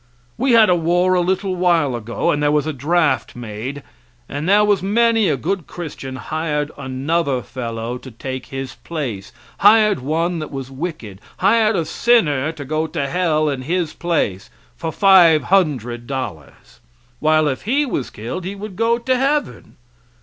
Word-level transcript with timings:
We 0.35 0.53
had 0.53 0.67
a 0.67 0.75
war 0.75 1.13
a 1.13 1.21
little 1.21 1.55
while 1.55 1.95
ago 1.95 2.31
and 2.31 2.41
there 2.41 2.51
was 2.51 2.65
a 2.65 2.73
draft 2.73 3.35
made, 3.35 3.83
and 4.27 4.49
there 4.49 4.65
was 4.65 4.81
many 4.81 5.29
a 5.29 5.37
good 5.37 5.67
Christian 5.67 6.15
hired 6.15 6.71
another 6.75 7.43
fellow 7.43 7.99
to 7.99 8.09
take 8.09 8.47
his 8.47 8.73
place, 8.73 9.31
hired 9.59 9.99
one 9.99 10.39
that 10.39 10.49
was 10.49 10.71
wicked, 10.71 11.21
hired 11.37 11.75
a 11.75 11.85
sinner 11.85 12.51
to 12.51 12.65
go 12.65 12.87
to 12.87 13.07
hell 13.07 13.47
in 13.47 13.61
his 13.61 13.93
place 13.93 14.49
for 14.75 14.91
five 14.91 15.43
hundred 15.43 16.07
dollars! 16.07 16.79
While 17.19 17.47
if 17.47 17.61
he 17.65 17.85
was 17.85 18.09
killed 18.09 18.43
he 18.43 18.55
would 18.55 18.75
go 18.75 18.97
to 18.97 19.15
heaven. 19.15 19.77